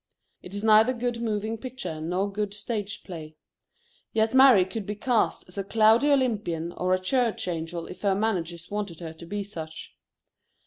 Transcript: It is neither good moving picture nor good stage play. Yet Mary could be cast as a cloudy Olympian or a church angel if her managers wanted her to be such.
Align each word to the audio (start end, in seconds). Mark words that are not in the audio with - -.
It 0.41 0.55
is 0.55 0.63
neither 0.63 0.93
good 0.93 1.21
moving 1.21 1.59
picture 1.59 2.01
nor 2.01 2.31
good 2.31 2.55
stage 2.55 3.03
play. 3.03 3.35
Yet 4.13 4.33
Mary 4.33 4.65
could 4.65 4.87
be 4.87 4.95
cast 4.95 5.47
as 5.47 5.59
a 5.59 5.63
cloudy 5.63 6.09
Olympian 6.09 6.71
or 6.71 6.91
a 6.91 6.99
church 6.99 7.47
angel 7.47 7.85
if 7.85 8.01
her 8.01 8.15
managers 8.15 8.71
wanted 8.71 8.99
her 8.99 9.13
to 9.13 9.25
be 9.27 9.43
such. 9.43 9.93